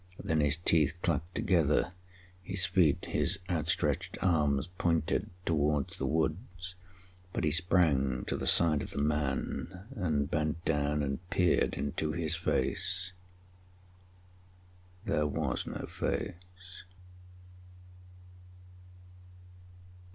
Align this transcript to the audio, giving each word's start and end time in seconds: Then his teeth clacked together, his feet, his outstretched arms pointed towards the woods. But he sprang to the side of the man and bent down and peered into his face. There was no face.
Then 0.17 0.39
his 0.39 0.57
teeth 0.57 0.99
clacked 1.03 1.35
together, 1.35 1.93
his 2.41 2.65
feet, 2.65 3.05
his 3.05 3.37
outstretched 3.51 4.17
arms 4.19 4.65
pointed 4.65 5.29
towards 5.45 5.99
the 5.99 6.07
woods. 6.07 6.73
But 7.33 7.43
he 7.43 7.51
sprang 7.51 8.25
to 8.25 8.35
the 8.35 8.47
side 8.47 8.81
of 8.81 8.89
the 8.89 8.97
man 8.97 9.85
and 9.95 10.27
bent 10.31 10.65
down 10.65 11.03
and 11.03 11.19
peered 11.29 11.75
into 11.75 12.13
his 12.13 12.35
face. 12.35 13.13
There 15.05 15.27
was 15.27 15.67
no 15.67 15.85
face. 15.85 16.83